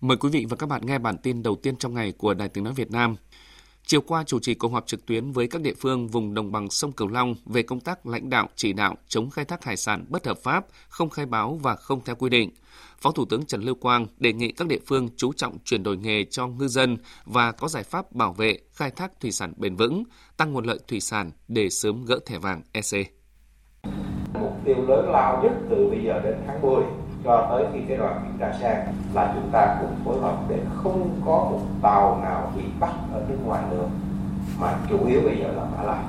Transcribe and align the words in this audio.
Mời 0.00 0.16
quý 0.16 0.28
vị 0.28 0.46
và 0.48 0.56
các 0.56 0.68
bạn 0.68 0.86
nghe 0.86 0.98
bản 0.98 1.18
tin 1.18 1.42
đầu 1.42 1.56
tiên 1.56 1.76
trong 1.76 1.94
ngày 1.94 2.12
của 2.12 2.34
Đài 2.34 2.48
Tiếng 2.48 2.64
Nói 2.64 2.72
Việt 2.72 2.90
Nam. 2.90 3.16
Chiều 3.86 4.00
qua 4.00 4.24
chủ 4.24 4.40
trì 4.40 4.54
cuộc 4.54 4.72
họp 4.72 4.86
trực 4.86 5.06
tuyến 5.06 5.32
với 5.32 5.48
các 5.48 5.62
địa 5.62 5.74
phương 5.80 6.08
vùng 6.08 6.34
đồng 6.34 6.52
bằng 6.52 6.70
sông 6.70 6.92
Cửu 6.92 7.08
Long 7.08 7.34
về 7.46 7.62
công 7.62 7.80
tác 7.80 8.06
lãnh 8.06 8.30
đạo 8.30 8.48
chỉ 8.56 8.72
đạo 8.72 8.96
chống 9.08 9.30
khai 9.30 9.44
thác 9.44 9.64
hải 9.64 9.76
sản 9.76 10.04
bất 10.08 10.26
hợp 10.26 10.38
pháp, 10.38 10.66
không 10.88 11.10
khai 11.10 11.26
báo 11.26 11.58
và 11.62 11.76
không 11.76 12.00
theo 12.04 12.16
quy 12.16 12.30
định. 12.30 12.50
Phó 13.00 13.12
Thủ 13.12 13.24
tướng 13.24 13.46
Trần 13.46 13.62
Lưu 13.62 13.74
Quang 13.74 14.06
đề 14.18 14.32
nghị 14.32 14.52
các 14.52 14.68
địa 14.68 14.78
phương 14.86 15.08
chú 15.16 15.32
trọng 15.32 15.58
chuyển 15.64 15.82
đổi 15.82 15.96
nghề 15.96 16.24
cho 16.24 16.46
ngư 16.46 16.68
dân 16.68 16.96
và 17.24 17.52
có 17.52 17.68
giải 17.68 17.82
pháp 17.82 18.12
bảo 18.12 18.32
vệ 18.32 18.58
khai 18.72 18.90
thác 18.90 19.20
thủy 19.20 19.32
sản 19.32 19.52
bền 19.56 19.76
vững, 19.76 20.04
tăng 20.36 20.52
nguồn 20.52 20.64
lợi 20.64 20.78
thủy 20.88 21.00
sản 21.00 21.30
để 21.48 21.70
sớm 21.70 22.04
gỡ 22.04 22.18
thẻ 22.26 22.38
vàng 22.38 22.62
EC. 22.72 23.06
Mục 24.34 24.52
tiêu 24.64 24.76
lớn 24.88 25.10
lao 25.12 25.42
nhất 25.42 25.52
từ 25.70 25.76
bây 25.90 26.04
giờ 26.04 26.20
đến 26.24 26.34
tháng 26.46 26.62
10 26.62 26.99
cho 27.24 27.46
tới 27.50 27.64
khi 27.72 27.80
cái 27.88 27.96
đoàn 27.96 28.20
kiểm 28.24 28.38
tra 28.38 28.52
sang 28.60 28.86
là 29.14 29.32
chúng 29.34 29.50
ta 29.52 29.76
cùng 29.80 29.90
phối 30.04 30.20
hợp 30.20 30.36
để 30.48 30.58
không 30.76 31.10
có 31.26 31.48
một 31.50 31.60
tàu 31.82 32.18
nào 32.22 32.52
bị 32.56 32.62
bắt 32.80 32.90
ở 33.12 33.22
nước 33.28 33.38
ngoài 33.44 33.62
nữa. 33.70 33.84
Mà 34.60 34.74
chủ 34.88 35.06
yếu 35.06 35.20
bây 35.24 35.38
giờ 35.38 35.52
là 35.56 35.62
Mã 35.76 35.82
Lai. 35.82 36.04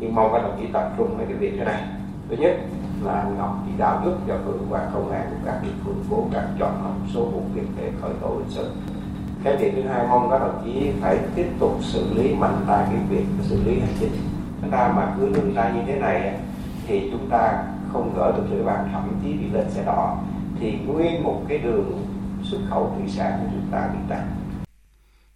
Nhưng 0.00 0.14
mong 0.14 0.32
các 0.32 0.42
đồng 0.42 0.56
chí 0.60 0.66
tập 0.72 0.92
trung 0.96 1.16
về 1.16 1.24
cái 1.28 1.36
việc 1.36 1.54
thế 1.58 1.64
này. 1.64 1.82
Thứ 2.28 2.36
nhất 2.36 2.56
là 3.02 3.12
anh 3.12 3.38
Ngọc 3.38 3.56
chỉ 3.66 3.72
đạo 3.78 4.00
giúp 4.04 4.14
cho 4.28 4.34
cơ 4.46 4.52
quan 4.70 4.90
công 4.94 5.10
an 5.10 5.26
của 5.30 5.36
các 5.44 5.62
địa 5.62 5.72
phương 5.84 6.04
cố 6.10 6.24
gắng 6.32 6.56
chọn 6.58 6.84
một 6.84 7.06
số 7.14 7.24
vụ 7.24 7.42
việc 7.54 7.66
để 7.76 7.90
khởi 8.02 8.12
tố 8.20 8.28
hình 8.28 8.50
sự. 8.50 8.70
Cái 9.44 9.56
việc 9.56 9.72
thứ 9.76 9.88
hai, 9.88 10.06
mong 10.08 10.30
các 10.30 10.38
đồng 10.38 10.62
chí 10.64 10.92
phải 11.00 11.18
tiếp 11.34 11.46
tục 11.60 11.72
xử 11.80 12.14
lý 12.14 12.34
mạnh 12.34 12.64
tay 12.68 12.86
cái 12.90 13.00
việc 13.08 13.24
xử 13.42 13.62
lý 13.64 13.80
hành 13.80 13.94
chính. 14.00 14.12
Chúng 14.60 14.70
ta 14.70 14.92
mà 14.96 15.14
cứ 15.18 15.28
đứng 15.34 15.54
ra 15.54 15.70
như 15.74 15.80
thế 15.86 15.98
này 15.98 16.34
thì 16.86 17.10
chúng 17.12 17.30
ta 17.30 17.64
không 17.92 18.14
gỡ 18.16 18.32
được 18.36 18.42
thẻ 18.50 18.62
bàn 18.64 18.88
thậm 18.92 19.02
chí 19.22 19.32
bị 19.32 19.50
lên 19.52 19.70
xe 19.70 19.82
đỏ 19.84 20.16
thì 20.60 20.72
nguyên 20.86 21.22
một 21.22 21.44
cái 21.48 21.58
đường 21.58 22.06
xuất 22.42 22.58
khẩu 22.70 22.94
thủy 22.98 23.08
sản 23.08 23.40
của 23.42 23.48
chúng 23.52 23.72
ta 23.72 23.90
bị 23.92 23.98
tắt. 24.08 24.36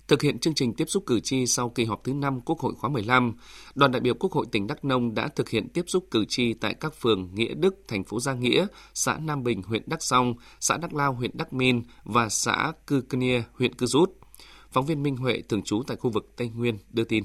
Thực 0.09 0.23
hiện 0.23 0.39
chương 0.39 0.55
trình 0.55 0.75
tiếp 0.75 0.85
xúc 0.89 1.03
cử 1.07 1.21
tri 1.21 1.47
sau 1.47 1.69
kỳ 1.69 1.85
họp 1.85 2.05
thứ 2.05 2.13
5 2.13 2.41
Quốc 2.41 2.59
hội 2.59 2.75
khóa 2.75 2.91
15, 2.91 3.35
đoàn 3.75 3.93
đại 3.93 4.01
biểu 4.01 4.15
Quốc 4.15 4.33
hội 4.33 4.47
tỉnh 4.53 4.67
Đắk 4.67 4.85
Nông 4.85 5.15
đã 5.15 5.29
thực 5.29 5.49
hiện 5.49 5.69
tiếp 5.69 5.85
xúc 5.87 6.05
cử 6.11 6.25
tri 6.29 6.55
tại 6.55 6.75
các 6.75 6.95
phường 6.95 7.35
Nghĩa 7.35 7.55
Đức, 7.55 7.75
thành 7.89 8.05
phố 8.05 8.21
Gia 8.21 8.35
Nghĩa, 8.35 8.67
xã 8.95 9.19
Nam 9.19 9.43
Bình, 9.43 9.63
huyện 9.63 9.83
Đắk 9.87 10.03
Song, 10.03 10.35
xã 10.61 10.77
Đắk 10.77 10.95
Lao, 10.95 11.13
huyện 11.13 11.31
Đắk 11.35 11.53
Min 11.53 11.83
và 12.05 12.29
xã 12.29 12.73
Cư 12.87 13.03
Nia, 13.13 13.43
huyện 13.53 13.75
Cư 13.75 13.87
Rút. 13.87 14.13
Phóng 14.71 14.87
viên 14.87 15.03
Minh 15.03 15.17
Huệ 15.17 15.43
thường 15.49 15.63
trú 15.63 15.83
tại 15.87 15.97
khu 15.97 16.11
vực 16.11 16.33
Tây 16.37 16.49
Nguyên 16.49 16.79
đưa 16.91 17.05
tin. 17.05 17.25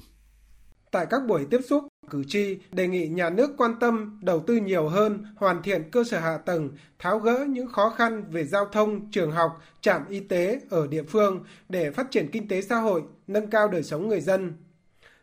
Tại 0.92 1.06
các 1.10 1.22
buổi 1.28 1.46
tiếp 1.52 1.60
xúc, 1.70 1.84
cử 2.10 2.24
tri 2.28 2.58
đề 2.72 2.88
nghị 2.88 3.08
nhà 3.08 3.30
nước 3.30 3.52
quan 3.58 3.80
tâm 3.80 4.20
đầu 4.24 4.40
tư 4.40 4.56
nhiều 4.56 4.88
hơn, 4.88 5.26
hoàn 5.36 5.64
thiện 5.64 5.92
cơ 5.92 6.04
sở 6.04 6.20
hạ 6.20 6.38
tầng, 6.38 6.70
tháo 7.00 7.20
gỡ 7.20 7.46
những 7.50 7.68
khó 7.68 7.90
khăn 7.90 8.24
về 8.32 8.46
giao 8.46 8.66
thông, 8.66 9.12
trường 9.12 9.32
học, 9.32 9.62
trạm 9.82 10.02
y 10.10 10.20
tế 10.20 10.62
ở 10.70 10.88
địa 10.88 11.04
phương 11.04 11.44
để 11.70 11.92
phát 11.92 12.12
triển 12.12 12.28
kinh 12.32 12.48
tế 12.48 12.62
xã 12.62 12.76
hội, 12.76 13.04
nâng 13.28 13.50
cao 13.50 13.68
đời 13.68 13.84
sống 13.84 14.08
người 14.08 14.22
dân. 14.22 14.54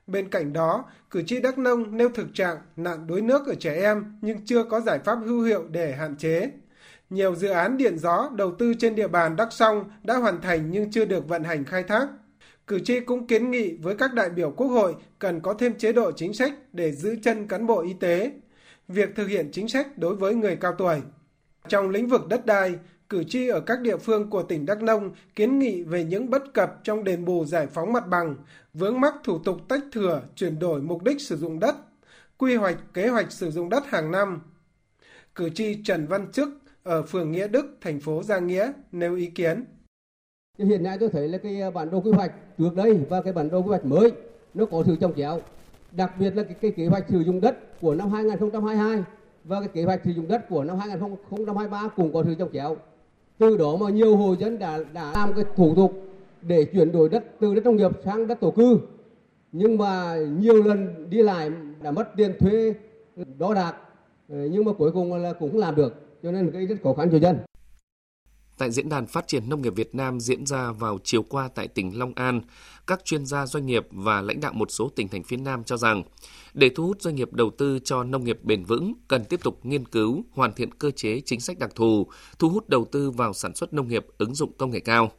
Bên 0.06 0.28
cạnh 0.28 0.52
đó, 0.52 0.84
cử 1.10 1.22
tri 1.22 1.40
Đắk 1.40 1.58
Nông 1.58 1.96
nêu 1.96 2.08
thực 2.08 2.34
trạng 2.34 2.56
nạn 2.76 3.06
đuối 3.06 3.20
nước 3.20 3.46
ở 3.46 3.54
trẻ 3.54 3.74
em 3.74 4.18
nhưng 4.20 4.44
chưa 4.44 4.64
có 4.64 4.80
giải 4.80 4.98
pháp 4.98 5.18
hữu 5.26 5.42
hiệu 5.42 5.64
để 5.70 5.92
hạn 5.92 6.16
chế. 6.16 6.50
Nhiều 7.10 7.34
dự 7.34 7.48
án 7.48 7.76
điện 7.76 7.98
gió 7.98 8.30
đầu 8.36 8.54
tư 8.58 8.74
trên 8.78 8.94
địa 8.94 9.08
bàn 9.08 9.36
Đắk 9.36 9.52
Song 9.52 9.90
đã 10.02 10.16
hoàn 10.16 10.40
thành 10.40 10.70
nhưng 10.70 10.90
chưa 10.90 11.04
được 11.04 11.28
vận 11.28 11.44
hành 11.44 11.64
khai 11.64 11.82
thác. 11.82 12.08
Cử 12.70 12.80
tri 12.80 13.00
cũng 13.00 13.26
kiến 13.26 13.50
nghị 13.50 13.76
với 13.76 13.94
các 13.94 14.14
đại 14.14 14.30
biểu 14.30 14.50
Quốc 14.50 14.66
hội 14.66 14.94
cần 15.18 15.40
có 15.40 15.54
thêm 15.54 15.74
chế 15.78 15.92
độ 15.92 16.12
chính 16.12 16.34
sách 16.34 16.52
để 16.72 16.92
giữ 16.92 17.16
chân 17.22 17.48
cán 17.48 17.66
bộ 17.66 17.80
y 17.80 17.92
tế, 18.00 18.32
việc 18.88 19.08
thực 19.16 19.26
hiện 19.26 19.48
chính 19.52 19.68
sách 19.68 19.98
đối 19.98 20.16
với 20.16 20.34
người 20.34 20.56
cao 20.56 20.74
tuổi. 20.78 21.00
Trong 21.68 21.90
lĩnh 21.90 22.08
vực 22.08 22.28
đất 22.28 22.46
đai, 22.46 22.74
cử 23.08 23.24
tri 23.24 23.48
ở 23.48 23.60
các 23.60 23.80
địa 23.80 23.96
phương 23.96 24.30
của 24.30 24.42
tỉnh 24.42 24.66
Đắk 24.66 24.82
Nông 24.82 25.14
kiến 25.34 25.58
nghị 25.58 25.82
về 25.82 26.04
những 26.04 26.30
bất 26.30 26.54
cập 26.54 26.80
trong 26.84 27.04
đền 27.04 27.24
bù 27.24 27.44
giải 27.44 27.66
phóng 27.66 27.92
mặt 27.92 28.08
bằng, 28.08 28.36
vướng 28.74 29.00
mắc 29.00 29.14
thủ 29.24 29.38
tục 29.38 29.60
tách 29.68 29.82
thừa 29.92 30.22
chuyển 30.36 30.58
đổi 30.58 30.82
mục 30.82 31.02
đích 31.02 31.20
sử 31.20 31.36
dụng 31.36 31.60
đất, 31.60 31.76
quy 32.38 32.54
hoạch 32.54 32.78
kế 32.94 33.08
hoạch 33.08 33.32
sử 33.32 33.50
dụng 33.50 33.68
đất 33.68 33.86
hàng 33.86 34.10
năm. 34.10 34.40
Cử 35.34 35.50
tri 35.50 35.82
Trần 35.84 36.06
Văn 36.06 36.32
Chức 36.32 36.48
ở 36.82 37.02
phường 37.02 37.32
Nghĩa 37.32 37.48
Đức, 37.48 37.66
thành 37.80 38.00
phố 38.00 38.22
Gia 38.22 38.38
Nghĩa 38.38 38.72
nêu 38.92 39.16
ý 39.16 39.26
kiến 39.26 39.64
hiện 40.66 40.82
nay 40.82 40.98
tôi 40.98 41.08
thấy 41.08 41.28
là 41.28 41.38
cái 41.38 41.60
à, 41.60 41.70
bản 41.70 41.90
đồ 41.90 42.00
quy 42.00 42.10
hoạch 42.10 42.32
trước 42.58 42.76
đây 42.76 43.00
và 43.08 43.22
cái 43.22 43.32
bản 43.32 43.50
đồ 43.50 43.58
quy 43.60 43.68
hoạch 43.68 43.84
mới 43.84 44.12
nó 44.54 44.66
có 44.66 44.82
sự 44.86 44.96
trồng 44.96 45.12
chéo. 45.16 45.40
Đặc 45.92 46.12
biệt 46.18 46.36
là 46.36 46.42
cái, 46.42 46.54
cái 46.60 46.70
kế 46.70 46.86
hoạch 46.86 47.04
sử 47.08 47.20
dụng 47.20 47.40
đất 47.40 47.80
của 47.80 47.94
năm 47.94 48.10
2022 48.10 49.02
và 49.44 49.60
cái 49.60 49.68
kế 49.68 49.84
hoạch 49.84 50.00
sử 50.04 50.10
dụng 50.10 50.28
đất 50.28 50.48
của 50.48 50.64
năm 50.64 50.78
2023 50.78 51.88
cũng 51.96 52.12
có 52.12 52.22
sự 52.26 52.34
trồng 52.34 52.52
chéo. 52.52 52.76
Từ 53.38 53.56
đó 53.56 53.76
mà 53.76 53.90
nhiều 53.90 54.16
hộ 54.16 54.36
dân 54.36 54.58
đã 54.58 54.78
đã 54.92 55.12
làm 55.14 55.32
cái 55.32 55.44
thủ 55.56 55.74
tục 55.74 55.92
để 56.42 56.64
chuyển 56.64 56.92
đổi 56.92 57.08
đất 57.08 57.24
từ 57.40 57.54
đất 57.54 57.64
nông 57.64 57.76
nghiệp 57.76 57.90
sang 58.04 58.26
đất 58.26 58.40
thổ 58.40 58.50
cư. 58.50 58.78
Nhưng 59.52 59.78
mà 59.78 60.16
nhiều 60.38 60.62
lần 60.62 61.10
đi 61.10 61.22
lại 61.22 61.50
đã 61.82 61.90
mất 61.90 62.08
tiền 62.16 62.32
thuê 62.40 62.74
đo 63.38 63.54
đạc 63.54 63.74
ờ, 64.28 64.36
nhưng 64.50 64.64
mà 64.64 64.72
cuối 64.72 64.92
cùng 64.92 65.14
là 65.14 65.32
cũng 65.32 65.50
không 65.50 65.60
làm 65.60 65.74
được 65.74 65.94
cho 66.22 66.32
nên 66.32 66.50
cái 66.50 66.66
rất 66.66 66.76
khó 66.84 66.94
khăn 66.94 67.08
cho 67.12 67.18
dân. 67.18 67.38
Tại 68.60 68.70
Diễn 68.70 68.88
đàn 68.88 69.06
Phát 69.06 69.28
triển 69.28 69.48
Nông 69.48 69.62
nghiệp 69.62 69.74
Việt 69.76 69.94
Nam 69.94 70.20
diễn 70.20 70.46
ra 70.46 70.72
vào 70.72 70.98
chiều 71.04 71.22
qua 71.22 71.48
tại 71.54 71.68
tỉnh 71.68 71.98
Long 71.98 72.12
An, 72.14 72.40
các 72.86 73.04
chuyên 73.04 73.26
gia 73.26 73.46
doanh 73.46 73.66
nghiệp 73.66 73.86
và 73.90 74.20
lãnh 74.20 74.40
đạo 74.40 74.52
một 74.52 74.70
số 74.70 74.88
tỉnh 74.96 75.08
thành 75.08 75.22
phía 75.22 75.36
Nam 75.36 75.64
cho 75.64 75.76
rằng, 75.76 76.02
để 76.54 76.70
thu 76.76 76.86
hút 76.86 77.02
doanh 77.02 77.14
nghiệp 77.14 77.32
đầu 77.32 77.50
tư 77.50 77.78
cho 77.84 78.04
nông 78.04 78.24
nghiệp 78.24 78.38
bền 78.42 78.64
vững, 78.64 78.94
cần 79.08 79.24
tiếp 79.24 79.40
tục 79.42 79.60
nghiên 79.62 79.84
cứu, 79.84 80.24
hoàn 80.32 80.52
thiện 80.52 80.74
cơ 80.74 80.90
chế 80.90 81.20
chính 81.20 81.40
sách 81.40 81.58
đặc 81.58 81.70
thù, 81.74 82.06
thu 82.38 82.48
hút 82.48 82.68
đầu 82.68 82.84
tư 82.92 83.10
vào 83.10 83.32
sản 83.32 83.54
xuất 83.54 83.72
nông 83.72 83.88
nghiệp 83.88 84.06
ứng 84.18 84.34
dụng 84.34 84.52
công 84.58 84.70
nghệ 84.70 84.80
cao. 84.80 85.12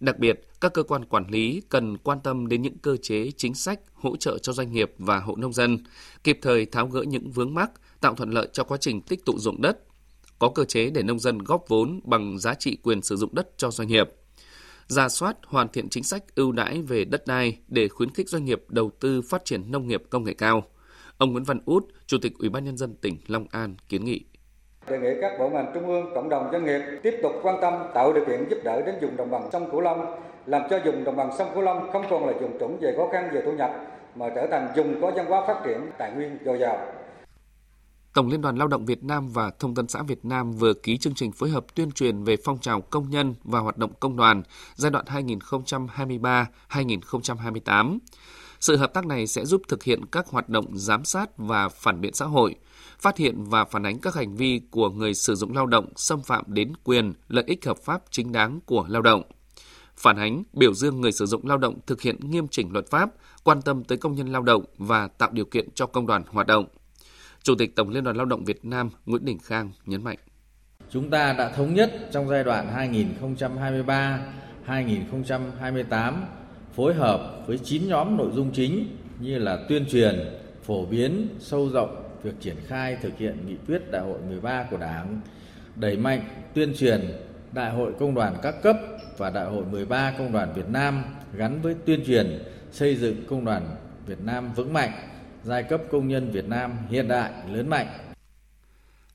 Đặc 0.00 0.18
biệt, 0.18 0.48
các 0.60 0.72
cơ 0.72 0.82
quan 0.82 1.04
quản 1.04 1.30
lý 1.30 1.62
cần 1.68 1.98
quan 1.98 2.20
tâm 2.20 2.48
đến 2.48 2.62
những 2.62 2.78
cơ 2.78 2.96
chế 2.96 3.30
chính 3.36 3.54
sách 3.54 3.80
hỗ 3.94 4.16
trợ 4.16 4.38
cho 4.38 4.52
doanh 4.52 4.72
nghiệp 4.72 4.92
và 4.98 5.18
hộ 5.18 5.36
nông 5.36 5.52
dân, 5.52 5.78
kịp 6.24 6.38
thời 6.42 6.66
tháo 6.66 6.86
gỡ 6.86 7.02
những 7.02 7.30
vướng 7.30 7.54
mắc, 7.54 7.70
tạo 8.00 8.14
thuận 8.14 8.30
lợi 8.30 8.48
cho 8.52 8.64
quá 8.64 8.78
trình 8.80 9.00
tích 9.00 9.24
tụ 9.24 9.38
dụng 9.38 9.62
đất, 9.62 9.78
có 10.42 10.48
cơ 10.48 10.64
chế 10.64 10.90
để 10.90 11.02
nông 11.02 11.18
dân 11.18 11.38
góp 11.38 11.68
vốn 11.68 12.00
bằng 12.04 12.38
giá 12.38 12.54
trị 12.54 12.78
quyền 12.82 13.02
sử 13.02 13.16
dụng 13.16 13.34
đất 13.34 13.48
cho 13.56 13.70
doanh 13.70 13.88
nghiệp. 13.88 14.10
Ra 14.86 15.08
soát 15.08 15.36
hoàn 15.46 15.68
thiện 15.68 15.88
chính 15.88 16.04
sách 16.04 16.34
ưu 16.34 16.52
đãi 16.52 16.82
về 16.82 17.04
đất 17.04 17.26
đai 17.26 17.58
để 17.68 17.88
khuyến 17.88 18.10
khích 18.14 18.28
doanh 18.28 18.44
nghiệp 18.44 18.64
đầu 18.68 18.90
tư 19.00 19.22
phát 19.22 19.44
triển 19.44 19.72
nông 19.72 19.88
nghiệp 19.88 20.02
công 20.10 20.24
nghệ 20.24 20.34
cao. 20.38 20.62
Ông 21.18 21.32
Nguyễn 21.32 21.44
Văn 21.44 21.60
Út, 21.64 21.84
Chủ 22.06 22.18
tịch 22.22 22.32
Ủy 22.38 22.48
ban 22.48 22.64
nhân 22.64 22.76
dân 22.76 22.94
tỉnh 22.94 23.16
Long 23.26 23.46
An 23.50 23.74
kiến 23.88 24.04
nghị 24.04 24.20
đề 24.88 24.98
nghị 24.98 25.20
các 25.20 25.32
bộ 25.38 25.48
ngành 25.48 25.70
trung 25.74 25.86
ương, 25.86 26.10
cộng 26.14 26.28
đồng 26.28 26.48
doanh 26.52 26.64
nghiệp 26.64 26.80
tiếp 27.02 27.14
tục 27.22 27.32
quan 27.42 27.58
tâm 27.62 27.74
tạo 27.94 28.12
điều 28.12 28.24
kiện 28.24 28.44
giúp 28.50 28.58
đỡ 28.64 28.82
đến 28.86 28.94
vùng 29.02 29.16
đồng 29.16 29.30
bằng 29.30 29.48
sông 29.52 29.70
Cửu 29.70 29.80
Long, 29.80 30.20
làm 30.46 30.62
cho 30.70 30.78
vùng 30.84 31.04
đồng 31.04 31.16
bằng 31.16 31.30
sông 31.38 31.48
Cửu 31.54 31.62
Long 31.62 31.92
không 31.92 32.04
còn 32.10 32.26
là 32.26 32.32
vùng 32.32 32.58
trũng 32.60 32.78
về 32.80 32.94
khó 32.96 33.08
khăn 33.12 33.30
về 33.32 33.42
thu 33.44 33.52
nhập 33.52 33.70
mà 34.14 34.26
trở 34.34 34.46
thành 34.50 34.72
vùng 34.76 35.00
có 35.00 35.10
văn 35.10 35.26
hóa 35.26 35.46
phát 35.46 35.60
triển 35.64 35.90
tài 35.98 36.12
nguyên 36.12 36.38
dồi 36.44 36.58
dào. 36.58 37.01
Tổng 38.14 38.28
Liên 38.28 38.40
đoàn 38.40 38.56
Lao 38.56 38.68
động 38.68 38.86
Việt 38.86 39.04
Nam 39.04 39.28
và 39.28 39.50
Thông 39.58 39.74
tấn 39.74 39.88
xã 39.88 40.02
Việt 40.02 40.24
Nam 40.24 40.52
vừa 40.52 40.74
ký 40.74 40.98
chương 40.98 41.14
trình 41.14 41.32
phối 41.32 41.50
hợp 41.50 41.66
tuyên 41.74 41.92
truyền 41.92 42.24
về 42.24 42.36
phong 42.44 42.58
trào 42.58 42.80
công 42.80 43.10
nhân 43.10 43.34
và 43.44 43.60
hoạt 43.60 43.78
động 43.78 43.92
công 44.00 44.16
đoàn 44.16 44.42
giai 44.74 44.90
đoạn 44.90 45.04
2023-2028. 46.68 47.98
Sự 48.60 48.76
hợp 48.76 48.94
tác 48.94 49.06
này 49.06 49.26
sẽ 49.26 49.44
giúp 49.44 49.62
thực 49.68 49.82
hiện 49.82 50.06
các 50.06 50.28
hoạt 50.28 50.48
động 50.48 50.66
giám 50.78 51.04
sát 51.04 51.30
và 51.36 51.68
phản 51.68 52.00
biện 52.00 52.14
xã 52.14 52.24
hội, 52.24 52.54
phát 52.98 53.16
hiện 53.16 53.44
và 53.44 53.64
phản 53.64 53.86
ánh 53.86 53.98
các 53.98 54.14
hành 54.14 54.36
vi 54.36 54.60
của 54.70 54.90
người 54.90 55.14
sử 55.14 55.34
dụng 55.34 55.54
lao 55.54 55.66
động 55.66 55.88
xâm 55.96 56.22
phạm 56.22 56.44
đến 56.46 56.72
quyền, 56.84 57.12
lợi 57.28 57.44
ích 57.46 57.66
hợp 57.66 57.78
pháp 57.78 58.02
chính 58.10 58.32
đáng 58.32 58.60
của 58.66 58.86
lao 58.88 59.02
động. 59.02 59.22
Phản 59.96 60.16
ánh, 60.16 60.42
biểu 60.52 60.74
dương 60.74 61.00
người 61.00 61.12
sử 61.12 61.26
dụng 61.26 61.46
lao 61.46 61.58
động 61.58 61.78
thực 61.86 62.00
hiện 62.00 62.30
nghiêm 62.30 62.48
chỉnh 62.48 62.72
luật 62.72 62.90
pháp, 62.90 63.10
quan 63.44 63.62
tâm 63.62 63.84
tới 63.84 63.98
công 63.98 64.14
nhân 64.14 64.32
lao 64.32 64.42
động 64.42 64.64
và 64.78 65.08
tạo 65.08 65.30
điều 65.32 65.44
kiện 65.44 65.68
cho 65.74 65.86
công 65.86 66.06
đoàn 66.06 66.22
hoạt 66.30 66.46
động. 66.46 66.66
Chủ 67.42 67.54
tịch 67.54 67.76
Tổng 67.76 67.88
Liên 67.88 68.04
đoàn 68.04 68.16
Lao 68.16 68.26
động 68.26 68.44
Việt 68.44 68.64
Nam 68.64 68.90
Nguyễn 69.06 69.24
Đình 69.24 69.38
Khang 69.38 69.70
nhấn 69.86 70.04
mạnh. 70.04 70.18
Chúng 70.90 71.10
ta 71.10 71.32
đã 71.32 71.48
thống 71.48 71.74
nhất 71.74 72.08
trong 72.12 72.28
giai 72.28 72.44
đoạn 72.44 72.92
2023-2028 74.66 76.14
phối 76.74 76.94
hợp 76.94 77.44
với 77.46 77.58
9 77.58 77.88
nhóm 77.88 78.16
nội 78.16 78.30
dung 78.34 78.50
chính 78.52 78.96
như 79.20 79.38
là 79.38 79.64
tuyên 79.68 79.86
truyền, 79.90 80.20
phổ 80.62 80.86
biến, 80.86 81.28
sâu 81.38 81.68
rộng 81.68 82.04
việc 82.22 82.34
triển 82.40 82.56
khai 82.66 82.96
thực 83.02 83.18
hiện 83.18 83.36
nghị 83.46 83.56
quyết 83.66 83.90
đại 83.90 84.02
hội 84.02 84.18
13 84.28 84.66
của 84.70 84.76
Đảng, 84.76 85.20
đẩy 85.76 85.96
mạnh 85.96 86.20
tuyên 86.54 86.74
truyền 86.78 87.00
đại 87.52 87.70
hội 87.70 87.92
công 87.98 88.14
đoàn 88.14 88.36
các 88.42 88.62
cấp 88.62 88.76
và 89.18 89.30
đại 89.30 89.46
hội 89.46 89.64
13 89.64 90.14
công 90.18 90.32
đoàn 90.32 90.52
Việt 90.54 90.68
Nam 90.68 91.04
gắn 91.34 91.60
với 91.62 91.74
tuyên 91.86 92.04
truyền 92.06 92.42
xây 92.72 92.96
dựng 92.96 93.26
công 93.28 93.44
đoàn 93.44 93.76
Việt 94.06 94.20
Nam 94.20 94.52
vững 94.56 94.72
mạnh 94.72 94.90
giai 95.44 95.62
cấp 95.62 95.80
công 95.90 96.08
nhân 96.08 96.30
Việt 96.30 96.48
Nam 96.48 96.72
hiện 96.90 97.08
đại, 97.08 97.32
lớn 97.52 97.68
mạnh. 97.68 97.86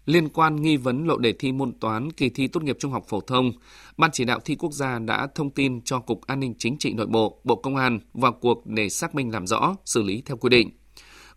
Liên 0.06 0.30
quan 0.30 0.62
nghi 0.62 0.78
vấn 0.78 1.08
lộ 1.08 1.18
đề 1.18 1.34
thi 1.34 1.52
môn 1.52 1.74
toán 1.80 2.12
kỳ 2.12 2.30
thi 2.30 2.48
tốt 2.48 2.64
nghiệp 2.64 2.78
trung 2.80 2.92
học 2.92 3.04
phổ 3.08 3.22
thông, 3.22 3.52
Ban 3.98 4.12
chỉ 4.14 4.26
đạo 4.26 4.40
thi 4.46 4.56
quốc 4.56 4.74
gia 4.74 5.00
đã 5.00 5.28
thông 5.36 5.50
tin 5.50 5.82
cho 5.82 6.00
Cục 6.00 6.22
An 6.28 6.40
ninh 6.40 6.54
Chính 6.58 6.78
trị 6.78 6.94
Nội 6.94 7.08
bộ, 7.08 7.42
Bộ 7.44 7.56
Công 7.56 7.76
an 7.76 8.00
vào 8.14 8.32
cuộc 8.32 8.68
để 8.68 8.90
xác 8.90 9.16
minh 9.16 9.32
làm 9.32 9.48
rõ, 9.48 9.76
xử 9.86 10.04
lý 10.04 10.22
theo 10.26 10.38
quy 10.38 10.50
định. 10.50 10.70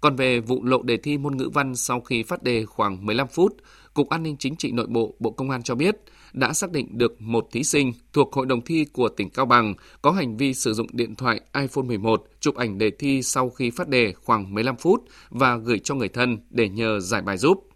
Còn 0.01 0.17
về 0.17 0.41
vụ 0.41 0.65
lộ 0.65 0.83
đề 0.83 0.97
thi 0.97 1.19
môn 1.19 1.37
ngữ 1.37 1.51
văn 1.55 1.77
sau 1.77 2.01
khi 2.01 2.23
phát 2.23 2.43
đề 2.43 2.65
khoảng 2.65 3.07
15 3.07 3.27
phút, 3.29 3.57
Cục 3.95 4.09
An 4.09 4.23
ninh 4.23 4.37
Chính 4.37 4.57
trị 4.57 4.73
Nội 4.73 4.87
bộ, 4.87 5.15
Bộ 5.19 5.31
Công 5.31 5.51
an 5.51 5.63
cho 5.63 5.75
biết 5.75 5.97
đã 6.33 6.53
xác 6.53 6.73
định 6.73 6.99
được 6.99 7.21
một 7.21 7.49
thí 7.53 7.65
sinh 7.65 7.93
thuộc 8.13 8.33
hội 8.33 8.47
đồng 8.47 8.61
thi 8.61 8.87
của 8.93 9.09
tỉnh 9.09 9.31
Cao 9.31 9.47
Bằng 9.47 9.75
có 10.03 10.11
hành 10.11 10.37
vi 10.37 10.55
sử 10.55 10.75
dụng 10.75 10.87
điện 10.93 11.15
thoại 11.15 11.41
iPhone 11.55 11.85
11 11.85 12.25
chụp 12.41 12.57
ảnh 12.57 12.79
đề 12.79 12.91
thi 12.91 13.23
sau 13.23 13.51
khi 13.51 13.71
phát 13.71 13.89
đề 13.89 14.13
khoảng 14.13 14.55
15 14.55 14.77
phút 14.77 15.05
và 15.31 15.57
gửi 15.57 15.79
cho 15.79 15.95
người 15.95 16.09
thân 16.09 16.39
để 16.51 16.69
nhờ 16.69 17.01
giải 17.01 17.23
bài 17.23 17.37
giúp. 17.37 17.67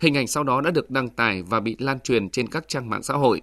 Hình 0.00 0.16
ảnh 0.16 0.26
sau 0.26 0.44
đó 0.44 0.60
đã 0.60 0.70
được 0.70 0.90
đăng 0.90 1.08
tải 1.08 1.42
và 1.42 1.60
bị 1.60 1.76
lan 1.78 2.00
truyền 2.00 2.30
trên 2.30 2.48
các 2.48 2.68
trang 2.68 2.90
mạng 2.90 3.02
xã 3.02 3.14
hội. 3.14 3.42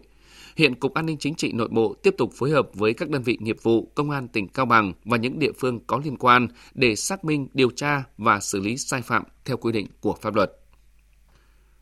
Hiện 0.57 0.75
Cục 0.75 0.93
An 0.93 1.05
ninh 1.05 1.17
Chính 1.17 1.35
trị 1.35 1.51
Nội 1.51 1.67
bộ 1.71 1.95
tiếp 2.03 2.15
tục 2.17 2.33
phối 2.33 2.49
hợp 2.49 2.69
với 2.73 2.93
các 2.93 3.09
đơn 3.09 3.23
vị 3.23 3.37
nghiệp 3.41 3.57
vụ, 3.63 3.91
Công 3.95 4.09
an 4.09 4.27
tỉnh 4.27 4.47
Cao 4.47 4.65
Bằng 4.65 4.93
và 5.05 5.17
những 5.17 5.39
địa 5.39 5.51
phương 5.51 5.79
có 5.87 6.01
liên 6.03 6.17
quan 6.17 6.47
để 6.73 6.95
xác 6.95 7.25
minh, 7.25 7.47
điều 7.53 7.69
tra 7.69 8.03
và 8.17 8.39
xử 8.39 8.59
lý 8.59 8.77
sai 8.77 9.01
phạm 9.01 9.23
theo 9.45 9.57
quy 9.57 9.71
định 9.71 9.87
của 10.01 10.15
pháp 10.21 10.35
luật. 10.35 10.51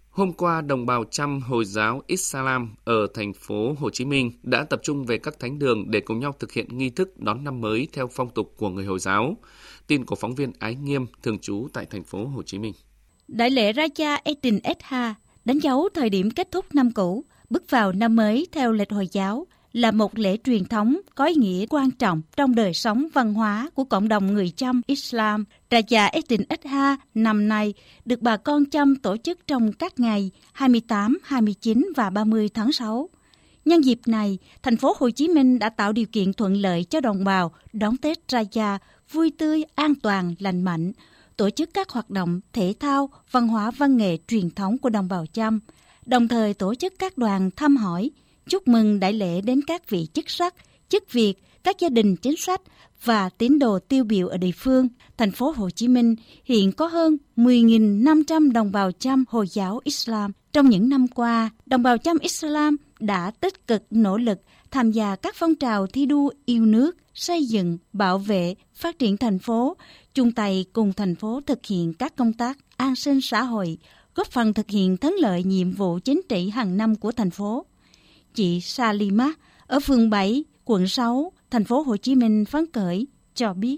Hôm 0.10 0.34
qua, 0.34 0.62
đồng 0.62 0.86
bào 0.86 1.04
Chăm 1.12 1.42
Hồi 1.42 1.66
giáo 1.66 2.02
Islam 2.08 2.76
ở 2.86 3.08
thành 3.14 3.34
phố 3.34 3.76
Hồ 3.80 3.90
Chí 3.90 4.06
Minh 4.06 4.32
đã 4.44 4.64
tập 4.64 4.80
trung 4.84 5.06
về 5.06 5.18
các 5.18 5.40
thánh 5.40 5.60
đường 5.60 5.92
để 5.92 6.00
cùng 6.00 6.20
nhau 6.20 6.36
thực 6.40 6.52
hiện 6.52 6.78
nghi 6.78 6.90
thức 6.90 7.18
đón 7.18 7.44
năm 7.44 7.62
mới 7.62 7.88
theo 7.94 8.08
phong 8.08 8.30
tục 8.30 8.54
của 8.58 8.70
người 8.70 8.86
Hồi 8.86 9.00
giáo. 9.00 9.38
Tin 9.88 10.06
của 10.06 10.16
phóng 10.16 10.36
viên 10.36 10.52
Ái 10.60 10.76
Nghiêm 10.76 11.06
thường 11.24 11.40
trú 11.40 11.68
tại 11.74 11.86
thành 11.86 12.04
phố 12.04 12.26
Hồ 12.26 12.44
Chí 12.44 12.60
Minh. 12.60 12.74
Đại 13.28 13.50
lễ 13.50 13.74
Raja 13.74 14.20
Etin 14.24 14.60
Etha 14.64 15.16
đánh 15.46 15.60
dấu 15.60 15.90
thời 15.94 16.10
điểm 16.10 16.32
kết 16.32 16.52
thúc 16.52 16.66
năm 16.76 16.92
cũ, 16.92 17.26
bước 17.50 17.70
vào 17.70 17.92
năm 17.92 18.16
mới 18.16 18.48
theo 18.52 18.72
lịch 18.72 18.92
Hồi 18.92 19.08
giáo 19.12 19.48
là 19.74 19.92
một 19.92 20.18
lễ 20.18 20.38
truyền 20.44 20.66
thống 20.66 20.98
có 21.16 21.26
ý 21.26 21.36
nghĩa 21.36 21.66
quan 21.70 21.92
trọng 21.92 22.22
trong 22.38 22.56
đời 22.56 22.74
sống 22.74 23.08
văn 23.14 23.34
hóa 23.34 23.70
của 23.74 23.84
cộng 23.84 24.08
đồng 24.08 24.34
người 24.34 24.50
Chăm 24.50 24.82
Islam. 24.88 25.46
Raja 25.70 26.10
Etin 26.12 26.42
Etha 26.50 26.98
năm 27.14 27.48
nay 27.48 27.74
được 28.06 28.22
bà 28.22 28.38
con 28.38 28.66
Chăm 28.66 28.96
tổ 28.96 29.18
chức 29.18 29.48
trong 29.48 29.74
các 29.74 30.00
ngày 30.00 30.32
28, 30.54 31.18
29 31.24 31.90
và 31.96 32.10
30 32.10 32.50
tháng 32.54 32.72
6. 32.72 33.10
Nhân 33.66 33.86
dịp 33.86 34.00
này, 34.06 34.38
thành 34.64 34.78
phố 34.78 34.96
Hồ 35.00 35.10
Chí 35.10 35.28
Minh 35.28 35.60
đã 35.60 35.70
tạo 35.70 35.94
điều 35.94 36.06
kiện 36.12 36.34
thuận 36.34 36.54
lợi 36.54 36.84
cho 36.84 37.02
đồng 37.02 37.24
bào 37.24 37.52
đón 37.74 37.98
Tết 37.98 38.20
Raja 38.28 38.78
vui 39.12 39.32
tươi, 39.38 39.64
an 39.76 39.96
toàn, 39.96 40.36
lành 40.40 40.62
mạnh, 40.62 40.92
tổ 41.38 41.50
chức 41.50 41.70
các 41.74 41.90
hoạt 41.90 42.10
động 42.10 42.40
thể 42.54 42.74
thao, 42.80 43.10
văn 43.32 43.48
hóa 43.48 43.72
văn 43.72 43.98
nghệ 43.98 44.18
truyền 44.28 44.50
thống 44.50 44.78
của 44.78 44.90
đồng 44.90 45.08
bào 45.08 45.26
Chăm, 45.34 45.60
đồng 46.06 46.28
thời 46.28 46.54
tổ 46.54 46.76
chức 46.76 46.94
các 47.00 47.18
đoàn 47.18 47.50
thăm 47.56 47.78
hỏi, 47.78 48.12
chúc 48.50 48.68
mừng 48.68 49.00
đại 49.00 49.14
lễ 49.14 49.42
đến 49.42 49.62
các 49.68 49.90
vị 49.90 50.08
chức 50.14 50.30
sắc, 50.30 50.56
chức 50.90 51.12
việc, 51.12 51.34
các 51.64 51.80
gia 51.80 51.90
đình 51.90 52.16
chính 52.16 52.38
sách 52.38 52.62
và 53.04 53.30
tín 53.30 53.60
đồ 53.60 53.80
tiêu 53.80 54.04
biểu 54.04 54.28
ở 54.28 54.38
địa 54.38 54.52
phương. 54.52 54.88
Thành 55.18 55.32
phố 55.32 55.54
Hồ 55.58 55.70
Chí 55.70 55.88
Minh 55.88 56.16
hiện 56.44 56.72
có 56.72 56.88
hơn 56.88 57.18
10.500 57.38 58.52
đồng 58.52 58.72
bào 58.72 58.92
Chăm 58.92 59.24
Hồi 59.30 59.48
giáo 59.48 59.80
Islam. 59.84 60.32
Trong 60.54 60.70
những 60.70 60.90
năm 60.90 61.08
qua, 61.08 61.50
đồng 61.66 61.84
bào 61.84 61.98
Chăm 61.98 62.18
Islam 62.20 62.78
đã 63.00 63.32
tích 63.32 63.68
cực 63.68 63.84
nỗ 63.92 64.18
lực 64.18 64.40
tham 64.72 64.92
gia 64.92 65.16
các 65.16 65.36
phong 65.36 65.56
trào 65.56 65.88
thi 65.88 66.06
đua 66.06 66.32
yêu 66.46 66.66
nước, 66.66 66.98
xây 67.14 67.46
dựng, 67.46 67.78
bảo 67.94 68.18
vệ, 68.18 68.56
phát 68.74 69.00
triển 69.00 69.18
thành 69.18 69.40
phố, 69.40 69.78
chung 70.14 70.32
tay 70.32 70.66
cùng 70.74 70.94
thành 70.94 71.16
phố 71.16 71.42
thực 71.46 71.66
hiện 71.66 71.94
các 71.94 72.16
công 72.16 72.34
tác 72.34 72.58
an 72.78 72.96
sinh 72.96 73.22
xã 73.22 73.44
hội, 73.44 73.78
góp 74.16 74.28
phần 74.28 74.54
thực 74.54 74.70
hiện 74.70 74.98
thắng 74.98 75.14
lợi 75.20 75.44
nhiệm 75.44 75.72
vụ 75.72 76.00
chính 76.00 76.22
trị 76.30 76.50
hàng 76.50 76.78
năm 76.78 76.96
của 76.96 77.12
thành 77.12 77.32
phố. 77.32 77.66
Chị 78.34 78.62
Salima 78.62 79.34
ở 79.68 79.80
phường 79.80 80.10
7, 80.10 80.44
quận 80.66 80.88
6, 80.88 81.32
thành 81.52 81.64
phố 81.64 81.82
Hồ 81.82 81.98
Chí 81.98 82.16
Minh 82.16 82.46
phấn 82.46 82.66
khởi 82.74 83.08
cho 83.36 83.54
biết. 83.54 83.78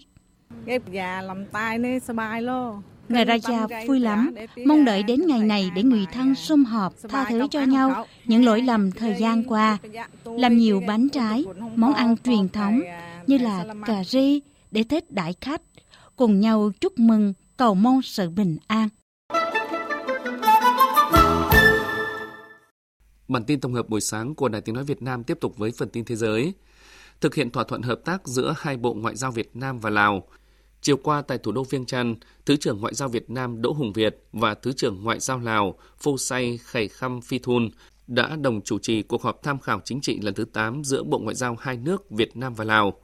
Ngài 3.09 3.25
Raja 3.25 3.87
vui 3.87 3.99
lắm, 3.99 4.35
mong 4.65 4.85
đợi 4.85 5.03
đến 5.03 5.27
ngày 5.27 5.39
này 5.39 5.71
để 5.75 5.83
người 5.83 6.05
thân 6.13 6.35
sum 6.35 6.63
họp, 6.63 6.93
tha 7.09 7.25
thứ 7.29 7.47
cho 7.51 7.63
nhau 7.63 8.05
những 8.25 8.45
lỗi 8.45 8.61
lầm 8.61 8.91
thời 8.91 9.15
gian 9.19 9.43
qua. 9.43 9.77
Làm 10.23 10.57
nhiều 10.57 10.81
bánh 10.87 11.09
trái, 11.09 11.45
món 11.75 11.93
ăn 11.93 12.15
truyền 12.23 12.49
thống 12.49 12.81
như 13.27 13.37
là 13.37 13.65
cà 13.85 14.03
ri 14.03 14.41
để 14.71 14.83
Tết 14.83 15.11
đại 15.11 15.33
khách, 15.41 15.61
cùng 16.15 16.39
nhau 16.39 16.71
chúc 16.81 16.99
mừng, 16.99 17.33
cầu 17.57 17.75
mong 17.75 18.01
sự 18.01 18.29
bình 18.29 18.57
an. 18.67 18.89
Bản 23.27 23.43
tin 23.43 23.59
tổng 23.59 23.73
hợp 23.73 23.89
buổi 23.89 24.01
sáng 24.01 24.35
của 24.35 24.49
Đài 24.49 24.61
Tiếng 24.61 24.75
Nói 24.75 24.83
Việt 24.83 25.01
Nam 25.01 25.23
tiếp 25.23 25.37
tục 25.41 25.57
với 25.57 25.71
phần 25.71 25.89
tin 25.89 26.05
thế 26.05 26.15
giới. 26.15 26.53
Thực 27.21 27.35
hiện 27.35 27.49
thỏa 27.49 27.63
thuận 27.63 27.81
hợp 27.81 27.99
tác 28.05 28.27
giữa 28.27 28.55
hai 28.57 28.77
Bộ 28.77 28.93
Ngoại 28.93 29.15
giao 29.15 29.31
Việt 29.31 29.55
Nam 29.55 29.79
và 29.79 29.89
Lào. 29.89 30.27
Chiều 30.81 30.97
qua 30.97 31.21
tại 31.21 31.37
thủ 31.37 31.51
đô 31.51 31.63
Viêng 31.63 31.85
Chăn, 31.85 32.15
Thứ 32.45 32.55
trưởng 32.55 32.81
Ngoại 32.81 32.93
giao 32.93 33.09
Việt 33.09 33.29
Nam 33.29 33.61
Đỗ 33.61 33.73
Hùng 33.73 33.93
Việt 33.93 34.23
và 34.33 34.53
Thứ 34.53 34.73
trưởng 34.73 35.03
Ngoại 35.03 35.19
giao 35.19 35.39
Lào 35.39 35.77
Phô 35.97 36.17
Say 36.17 36.59
Khải 36.63 36.87
Khăm 36.87 37.21
Phi 37.21 37.39
Thun 37.39 37.69
đã 38.07 38.35
đồng 38.35 38.61
chủ 38.61 38.79
trì 38.79 39.01
cuộc 39.01 39.23
họp 39.23 39.43
tham 39.43 39.59
khảo 39.59 39.81
chính 39.85 40.01
trị 40.01 40.19
lần 40.21 40.33
thứ 40.33 40.45
8 40.45 40.83
giữa 40.83 41.03
Bộ 41.03 41.19
Ngoại 41.19 41.35
giao 41.35 41.57
hai 41.59 41.77
nước 41.77 42.09
Việt 42.09 42.37
Nam 42.37 42.53
và 42.53 42.65
Lào. 42.65 43.01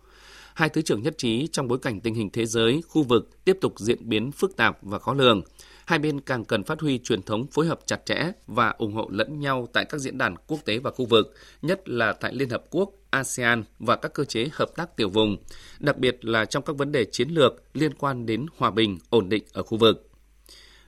Hai 0.53 0.69
thứ 0.69 0.81
trưởng 0.81 1.01
nhất 1.01 1.17
trí 1.17 1.47
trong 1.51 1.67
bối 1.67 1.79
cảnh 1.81 2.01
tình 2.01 2.15
hình 2.15 2.29
thế 2.29 2.45
giới, 2.45 2.81
khu 2.87 3.03
vực 3.03 3.45
tiếp 3.45 3.57
tục 3.61 3.73
diễn 3.79 4.09
biến 4.09 4.31
phức 4.31 4.57
tạp 4.57 4.77
và 4.81 4.99
khó 4.99 5.13
lường– 5.13 5.41
hai 5.85 5.99
bên 5.99 6.21
càng 6.21 6.45
cần 6.45 6.63
phát 6.63 6.79
huy 6.79 6.99
truyền 6.99 7.21
thống 7.21 7.47
phối 7.47 7.65
hợp 7.65 7.79
chặt 7.85 8.05
chẽ 8.05 8.31
và 8.47 8.69
ủng 8.77 8.93
hộ 8.93 9.09
lẫn 9.11 9.39
nhau 9.39 9.67
tại 9.73 9.85
các 9.85 9.97
diễn 9.97 10.17
đàn 10.17 10.35
quốc 10.47 10.59
tế 10.65 10.79
và 10.79 10.91
khu 10.91 11.05
vực, 11.05 11.33
nhất 11.61 11.89
là 11.89 12.13
tại 12.13 12.33
Liên 12.33 12.49
Hợp 12.49 12.63
Quốc, 12.69 12.91
ASEAN 13.09 13.63
và 13.79 13.95
các 13.95 14.13
cơ 14.13 14.25
chế 14.25 14.47
hợp 14.51 14.69
tác 14.75 14.97
tiểu 14.97 15.09
vùng, 15.09 15.37
đặc 15.79 15.97
biệt 15.97 16.25
là 16.25 16.45
trong 16.45 16.63
các 16.63 16.77
vấn 16.77 16.91
đề 16.91 17.05
chiến 17.05 17.29
lược 17.29 17.63
liên 17.73 17.93
quan 17.93 18.25
đến 18.25 18.45
hòa 18.57 18.71
bình, 18.71 18.97
ổn 19.09 19.29
định 19.29 19.43
ở 19.53 19.63
khu 19.63 19.77
vực. 19.77 20.09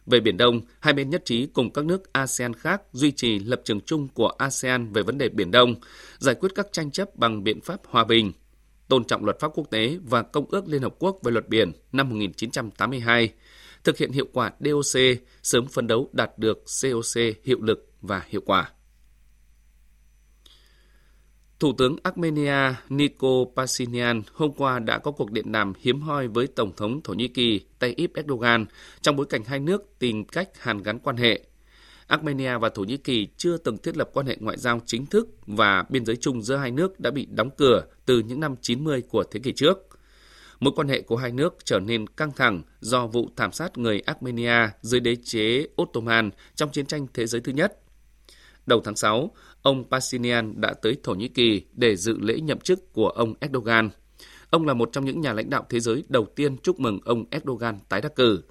Về 0.06 0.20
Biển 0.20 0.38
Đông, 0.38 0.62
hai 0.80 0.94
bên 0.94 1.10
nhất 1.10 1.26
trí 1.26 1.46
cùng 1.46 1.74
các 1.74 1.86
nước 1.86 2.14
ASEAN 2.14 2.54
khác 2.54 2.82
duy 2.92 3.12
trì 3.12 3.40
lập 3.40 3.62
trường 3.64 3.82
chung 3.82 4.08
của 4.08 4.28
ASEAN 4.28 4.94
về 4.94 5.04
vấn 5.04 5.18
đề 5.18 5.30
Biển 5.30 5.52
Đông, 5.52 5.76
giải 6.18 6.36
quyết 6.36 6.52
các 6.56 6.68
tranh 6.72 6.92
chấp 6.92 7.16
bằng 7.16 7.44
biện 7.44 7.62
pháp 7.62 7.80
hòa 7.86 8.04
bình, 8.04 8.32
tôn 8.88 9.04
trọng 9.04 9.26
luật 9.26 9.40
pháp 9.40 9.52
quốc 9.54 9.70
tế 9.72 9.98
và 10.04 10.22
Công 10.22 10.46
ước 10.50 10.68
Liên 10.68 10.82
Hợp 10.82 10.96
Quốc 11.00 11.20
về 11.24 11.32
luật 11.32 11.50
biển 11.50 11.72
năm 11.92 12.10
1982, 12.10 13.34
thực 13.86 13.98
hiện 13.98 14.12
hiệu 14.12 14.28
quả 14.34 14.52
DOC, 14.60 15.02
sớm 15.44 15.68
phấn 15.68 15.88
đấu 15.88 16.10
đạt 16.14 16.38
được 16.38 16.64
COC 16.82 17.22
hiệu 17.44 17.62
lực 17.62 17.92
và 18.02 18.24
hiệu 18.28 18.42
quả. 18.46 18.72
Thủ 21.60 21.74
tướng 21.78 21.96
Armenia 22.04 22.76
Nikol 22.90 23.48
Pashinyan 23.56 24.22
hôm 24.34 24.52
qua 24.54 24.80
đã 24.80 24.98
có 24.98 25.12
cuộc 25.12 25.32
điện 25.32 25.52
đàm 25.52 25.74
hiếm 25.80 26.02
hoi 26.02 26.28
với 26.28 26.48
Tổng 26.48 26.72
thống 26.78 27.02
Thổ 27.04 27.14
Nhĩ 27.14 27.28
Kỳ 27.28 27.62
Tayyip 27.80 28.14
Erdogan 28.14 28.66
trong 29.02 29.16
bối 29.16 29.26
cảnh 29.26 29.44
hai 29.44 29.60
nước 29.60 30.00
tìm 30.00 30.26
cách 30.26 30.50
hàn 30.60 30.84
gắn 30.84 31.00
quan 31.00 31.18
hệ. 31.18 31.42
Armenia 32.08 32.58
và 32.58 32.70
Thổ 32.70 32.84
Nhĩ 32.84 32.98
Kỳ 32.98 33.28
chưa 33.38 33.58
từng 33.58 33.78
thiết 33.78 33.98
lập 33.98 34.10
quan 34.14 34.26
hệ 34.26 34.38
ngoại 34.40 34.58
giao 34.58 34.82
chính 34.86 35.06
thức 35.06 35.28
và 35.48 35.84
biên 35.90 36.06
giới 36.06 36.16
chung 36.16 36.42
giữa 36.42 36.56
hai 36.56 36.72
nước 36.72 37.00
đã 37.00 37.12
bị 37.12 37.28
đóng 37.32 37.50
cửa 37.58 37.86
từ 38.06 38.20
những 38.20 38.40
năm 38.40 38.56
90 38.62 39.02
của 39.02 39.24
thế 39.32 39.40
kỷ 39.40 39.52
trước. 39.52 39.95
Mối 40.60 40.74
quan 40.76 40.88
hệ 40.88 41.02
của 41.02 41.18
hai 41.18 41.32
nước 41.32 41.58
trở 41.64 41.80
nên 41.80 42.08
căng 42.08 42.32
thẳng 42.32 42.62
do 42.80 43.08
vụ 43.08 43.30
thảm 43.36 43.52
sát 43.52 43.78
người 43.78 44.00
Armenia 44.00 44.70
dưới 44.82 45.00
đế 45.00 45.16
chế 45.24 45.68
Ottoman 45.82 46.30
trong 46.56 46.72
chiến 46.72 46.86
tranh 46.86 47.08
thế 47.14 47.28
giới 47.28 47.42
thứ 47.42 47.52
nhất. 47.52 47.80
Đầu 48.66 48.82
tháng 48.86 48.96
6, 48.96 49.32
ông 49.62 49.84
Pashinyan 49.92 50.62
đã 50.62 50.74
tới 50.74 50.98
Thổ 51.04 51.14
Nhĩ 51.14 51.28
Kỳ 51.28 51.66
để 51.74 51.96
dự 51.96 52.18
lễ 52.20 52.40
nhậm 52.40 52.60
chức 52.60 52.94
của 52.94 53.10
ông 53.10 53.34
Erdogan. 53.40 53.90
Ông 54.50 54.66
là 54.66 54.74
một 54.74 54.90
trong 54.92 55.06
những 55.06 55.22
nhà 55.22 55.34
lãnh 55.34 55.50
đạo 55.50 55.66
thế 55.70 55.80
giới 55.80 56.04
đầu 56.10 56.26
tiên 56.36 56.58
chúc 56.58 56.80
mừng 56.80 57.00
ông 57.06 57.26
Erdogan 57.32 57.80
tái 57.90 58.02
đắc 58.02 58.16
cử. 58.16 58.42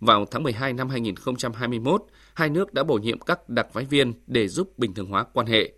Vào 0.00 0.24
tháng 0.30 0.42
12 0.42 0.72
năm 0.72 0.88
2021, 0.88 2.04
hai 2.34 2.50
nước 2.50 2.74
đã 2.74 2.84
bổ 2.84 2.94
nhiệm 2.94 3.20
các 3.20 3.48
đặc 3.48 3.66
phái 3.72 3.84
viên 3.84 4.12
để 4.26 4.48
giúp 4.48 4.78
bình 4.78 4.94
thường 4.94 5.06
hóa 5.06 5.24
quan 5.24 5.46
hệ. 5.46 5.72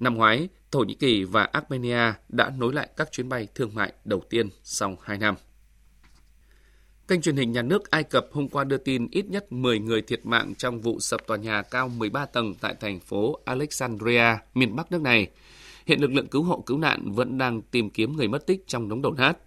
Năm 0.00 0.14
ngoái, 0.14 0.48
Thổ 0.70 0.80
Nhĩ 0.80 0.94
Kỳ 0.94 1.24
và 1.24 1.44
Armenia 1.44 2.12
đã 2.28 2.52
nối 2.58 2.72
lại 2.72 2.88
các 2.96 3.12
chuyến 3.12 3.28
bay 3.28 3.48
thương 3.54 3.74
mại 3.74 3.92
đầu 4.04 4.22
tiên 4.30 4.48
sau 4.62 4.98
2 5.02 5.18
năm. 5.18 5.34
Kênh 7.08 7.20
truyền 7.20 7.36
hình 7.36 7.52
nhà 7.52 7.62
nước 7.62 7.90
Ai 7.90 8.02
Cập 8.02 8.26
hôm 8.32 8.48
qua 8.48 8.64
đưa 8.64 8.76
tin 8.76 9.08
ít 9.10 9.26
nhất 9.26 9.52
10 9.52 9.78
người 9.78 10.02
thiệt 10.02 10.26
mạng 10.26 10.54
trong 10.58 10.80
vụ 10.80 11.00
sập 11.00 11.26
tòa 11.26 11.36
nhà 11.36 11.62
cao 11.62 11.88
13 11.88 12.26
tầng 12.26 12.54
tại 12.60 12.74
thành 12.80 13.00
phố 13.00 13.38
Alexandria, 13.44 14.24
miền 14.54 14.76
Bắc 14.76 14.92
nước 14.92 15.00
này. 15.00 15.28
Hiện 15.86 16.00
lực 16.00 16.10
lượng 16.12 16.26
cứu 16.26 16.42
hộ 16.42 16.60
cứu 16.60 16.78
nạn 16.78 17.12
vẫn 17.12 17.38
đang 17.38 17.62
tìm 17.62 17.90
kiếm 17.90 18.16
người 18.16 18.28
mất 18.28 18.46
tích 18.46 18.64
trong 18.66 18.88
đống 18.88 19.02
đổ 19.02 19.12
nát. 19.12 19.38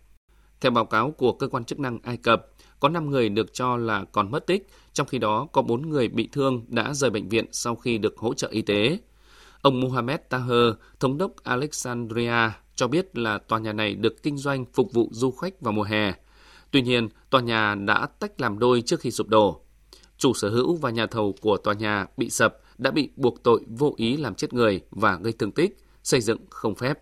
Theo 0.62 0.72
báo 0.72 0.86
cáo 0.86 1.12
của 1.12 1.34
cơ 1.34 1.48
quan 1.48 1.66
chức 1.66 1.80
năng 1.80 2.00
Ai 2.04 2.18
Cập, 2.18 2.48
có 2.80 2.90
5 2.90 3.10
người 3.10 3.30
được 3.30 3.54
cho 3.54 3.78
là 3.78 4.06
còn 4.12 4.32
mất 4.32 4.48
tích, 4.48 4.68
trong 4.94 5.08
khi 5.08 5.18
đó 5.18 5.48
có 5.52 5.62
4 5.62 5.90
người 5.90 6.08
bị 6.08 6.30
thương 6.32 6.66
đã 6.68 6.94
rời 6.94 7.10
bệnh 7.10 7.30
viện 7.30 7.46
sau 7.52 7.76
khi 7.76 7.98
được 7.98 8.18
hỗ 8.18 8.34
trợ 8.34 8.48
y 8.48 8.62
tế. 8.62 8.98
Ông 9.62 9.80
Mohamed 9.80 10.20
Taher, 10.30 10.74
thống 11.00 11.18
đốc 11.18 11.32
Alexandria, 11.44 12.52
cho 12.76 12.88
biết 12.88 13.18
là 13.18 13.38
tòa 13.38 13.60
nhà 13.60 13.74
này 13.74 13.96
được 13.96 14.24
kinh 14.24 14.38
doanh 14.38 14.66
phục 14.74 14.94
vụ 14.94 15.10
du 15.12 15.32
khách 15.32 15.62
vào 15.62 15.72
mùa 15.72 15.84
hè. 15.84 16.14
Tuy 16.72 16.82
nhiên, 16.82 17.10
tòa 17.30 17.42
nhà 17.42 17.76
đã 17.76 18.08
tách 18.20 18.42
làm 18.42 18.60
đôi 18.60 18.82
trước 18.82 19.00
khi 19.00 19.12
sụp 19.12 19.28
đổ. 19.28 19.62
Chủ 20.18 20.34
sở 20.34 20.50
hữu 20.50 20.76
và 20.76 20.90
nhà 20.90 21.06
thầu 21.06 21.36
của 21.42 21.58
tòa 21.58 21.74
nhà 21.74 22.06
bị 22.18 22.30
sập 22.30 22.58
đã 22.78 22.92
bị 22.92 23.10
buộc 23.16 23.44
tội 23.44 23.62
vô 23.68 23.94
ý 23.98 24.18
làm 24.18 24.36
chết 24.36 24.54
người 24.54 24.82
và 24.92 25.20
gây 25.22 25.34
thương 25.34 25.52
tích, 25.52 25.78
xây 26.04 26.22
dựng 26.22 26.40
không 26.50 26.76
phép. 26.76 27.00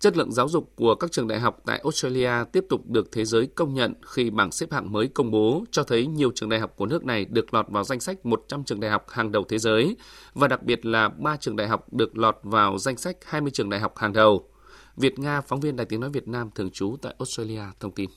Chất 0.00 0.16
lượng 0.16 0.32
giáo 0.32 0.48
dục 0.48 0.72
của 0.76 0.94
các 0.94 1.12
trường 1.12 1.28
đại 1.28 1.40
học 1.40 1.62
tại 1.66 1.80
Australia 1.84 2.30
tiếp 2.52 2.64
tục 2.68 2.80
được 2.86 3.12
thế 3.12 3.24
giới 3.24 3.46
công 3.54 3.74
nhận 3.74 3.94
khi 4.06 4.30
bảng 4.30 4.52
xếp 4.52 4.72
hạng 4.72 4.92
mới 4.92 5.08
công 5.08 5.30
bố 5.30 5.64
cho 5.70 5.82
thấy 5.82 6.06
nhiều 6.06 6.30
trường 6.34 6.48
đại 6.48 6.60
học 6.60 6.72
của 6.76 6.86
nước 6.86 7.04
này 7.04 7.24
được 7.24 7.54
lọt 7.54 7.66
vào 7.68 7.84
danh 7.84 8.00
sách 8.00 8.26
100 8.26 8.64
trường 8.64 8.80
đại 8.80 8.90
học 8.90 9.06
hàng 9.08 9.32
đầu 9.32 9.44
thế 9.48 9.58
giới 9.58 9.96
và 10.34 10.48
đặc 10.48 10.62
biệt 10.62 10.86
là 10.86 11.08
3 11.08 11.36
trường 11.36 11.56
đại 11.56 11.68
học 11.68 11.92
được 11.92 12.18
lọt 12.18 12.36
vào 12.42 12.78
danh 12.78 12.96
sách 12.96 13.16
20 13.24 13.50
trường 13.50 13.70
đại 13.70 13.80
học 13.80 13.96
hàng 13.96 14.12
đầu. 14.12 14.48
Việt 14.96 15.18
Nga, 15.18 15.40
phóng 15.40 15.60
viên 15.60 15.76
Đài 15.76 15.86
Tiếng 15.86 16.00
Nói 16.00 16.10
Việt 16.10 16.28
Nam 16.28 16.50
thường 16.54 16.70
trú 16.70 16.96
tại 17.02 17.14
Australia 17.18 17.62
thông 17.80 17.92
tin. 17.92 18.10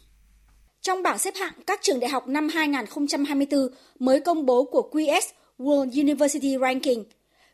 Trong 0.82 1.04
bảng 1.04 1.18
xếp 1.18 1.34
hạng 1.40 1.54
các 1.68 1.80
trường 1.82 2.00
đại 2.00 2.10
học 2.10 2.28
năm 2.28 2.48
2024 2.50 3.60
mới 4.00 4.20
công 4.20 4.46
bố 4.46 4.64
của 4.64 4.90
QS 4.92 5.22
World 5.60 6.02
University 6.02 6.58
Ranking, 6.62 7.04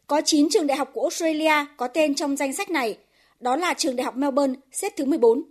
có 0.07 0.21
9 0.25 0.47
trường 0.49 0.67
đại 0.67 0.77
học 0.77 0.89
của 0.93 1.01
Australia 1.01 1.65
có 1.77 1.87
tên 1.87 2.15
trong 2.15 2.35
danh 2.35 2.53
sách 2.53 2.69
này– 2.69 2.97
đó 3.39 3.55
là 3.55 3.73
trường 3.73 3.95
Đại 3.95 4.05
học 4.05 4.17
Melbourne 4.17 4.55
xếp 4.71 4.93
thứ 4.97 5.05
14, 5.05 5.43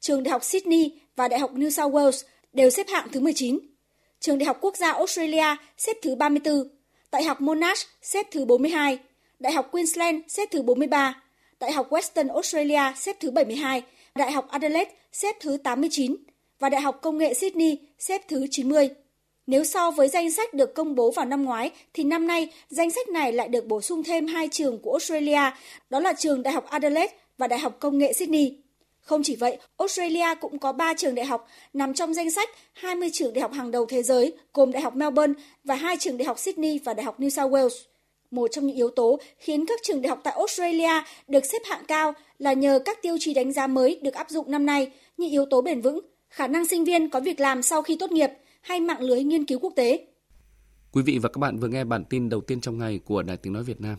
trường 0.00 0.22
Đại 0.22 0.32
học 0.32 0.44
Sydney 0.44 1.00
và 1.16 1.28
Đại 1.28 1.40
học 1.40 1.54
New 1.54 1.70
South 1.70 1.94
Wales 1.94 2.24
đều 2.52 2.70
xếp 2.70 2.86
hạng 2.88 3.08
thứ 3.12 3.20
19. 3.20 3.58
Trường 4.20 4.38
Đại 4.38 4.46
học 4.46 4.58
Quốc 4.60 4.76
gia 4.76 4.92
Australia 4.92 5.56
xếp 5.78 5.96
thứ 6.02 6.14
34, 6.14 6.68
Đại 7.12 7.24
học 7.24 7.40
Monash 7.40 7.86
xếp 8.02 8.26
thứ 8.30 8.44
42, 8.44 8.98
Đại 9.38 9.52
học 9.52 9.68
Queensland 9.72 10.22
xếp 10.28 10.48
thứ 10.50 10.62
43, 10.62 11.22
Đại 11.60 11.72
học 11.72 11.90
Western 11.90 12.34
Australia 12.34 12.92
xếp 12.96 13.16
thứ 13.20 13.30
72, 13.30 13.82
Đại 14.14 14.32
học 14.32 14.48
Adelaide 14.48 14.90
xếp 15.12 15.36
thứ 15.40 15.56
89 15.56 16.16
và 16.58 16.68
Đại 16.68 16.80
học 16.80 16.98
Công 17.02 17.18
nghệ 17.18 17.34
Sydney 17.34 17.78
xếp 17.98 18.28
thứ 18.28 18.46
90. 18.50 18.88
Nếu 19.46 19.64
so 19.64 19.90
với 19.90 20.08
danh 20.08 20.30
sách 20.30 20.54
được 20.54 20.74
công 20.74 20.94
bố 20.94 21.10
vào 21.10 21.24
năm 21.24 21.44
ngoái, 21.44 21.70
thì 21.94 22.04
năm 22.04 22.26
nay 22.26 22.48
danh 22.68 22.90
sách 22.90 23.08
này 23.08 23.32
lại 23.32 23.48
được 23.48 23.66
bổ 23.66 23.80
sung 23.80 24.02
thêm 24.02 24.26
hai 24.26 24.48
trường 24.48 24.78
của 24.82 24.92
Australia, 24.92 25.50
đó 25.90 26.00
là 26.00 26.12
trường 26.12 26.42
Đại 26.42 26.54
học 26.54 26.64
Adelaide 26.70 27.14
và 27.40 27.46
Đại 27.46 27.58
học 27.58 27.76
Công 27.80 27.98
nghệ 27.98 28.12
Sydney. 28.12 28.56
Không 29.00 29.22
chỉ 29.22 29.36
vậy, 29.36 29.58
Australia 29.78 30.34
cũng 30.40 30.58
có 30.58 30.72
3 30.72 30.94
trường 30.94 31.14
đại 31.14 31.26
học 31.26 31.48
nằm 31.72 31.94
trong 31.94 32.14
danh 32.14 32.30
sách 32.30 32.48
20 32.72 33.10
trường 33.12 33.32
đại 33.32 33.42
học 33.42 33.52
hàng 33.52 33.70
đầu 33.70 33.86
thế 33.86 34.02
giới, 34.02 34.32
gồm 34.54 34.72
Đại 34.72 34.82
học 34.82 34.96
Melbourne 34.96 35.34
và 35.64 35.74
hai 35.74 35.96
trường 36.00 36.18
đại 36.18 36.26
học 36.26 36.38
Sydney 36.38 36.78
và 36.84 36.94
Đại 36.94 37.04
học 37.04 37.20
New 37.20 37.28
South 37.28 37.52
Wales. 37.52 37.84
Một 38.30 38.48
trong 38.52 38.66
những 38.66 38.76
yếu 38.76 38.90
tố 38.90 39.18
khiến 39.38 39.66
các 39.66 39.80
trường 39.82 40.02
đại 40.02 40.08
học 40.08 40.20
tại 40.24 40.34
Australia 40.36 41.04
được 41.28 41.44
xếp 41.44 41.58
hạng 41.64 41.84
cao 41.88 42.12
là 42.38 42.52
nhờ 42.52 42.78
các 42.84 43.02
tiêu 43.02 43.16
chí 43.20 43.34
đánh 43.34 43.52
giá 43.52 43.66
mới 43.66 44.00
được 44.02 44.14
áp 44.14 44.30
dụng 44.30 44.50
năm 44.50 44.66
nay 44.66 44.92
như 45.16 45.28
yếu 45.30 45.44
tố 45.50 45.62
bền 45.62 45.80
vững, 45.80 46.00
khả 46.28 46.46
năng 46.46 46.66
sinh 46.66 46.84
viên 46.84 47.10
có 47.10 47.20
việc 47.20 47.40
làm 47.40 47.62
sau 47.62 47.82
khi 47.82 47.96
tốt 47.96 48.12
nghiệp 48.12 48.30
hay 48.60 48.80
mạng 48.80 49.00
lưới 49.00 49.22
nghiên 49.22 49.44
cứu 49.44 49.58
quốc 49.58 49.72
tế. 49.76 50.06
Quý 50.92 51.02
vị 51.02 51.18
và 51.22 51.28
các 51.28 51.38
bạn 51.38 51.58
vừa 51.58 51.68
nghe 51.68 51.84
bản 51.84 52.04
tin 52.10 52.28
đầu 52.28 52.40
tiên 52.40 52.60
trong 52.60 52.78
ngày 52.78 53.00
của 53.04 53.22
Đài 53.22 53.36
Tiếng 53.36 53.52
Nói 53.52 53.62
Việt 53.62 53.80
Nam. 53.80 53.96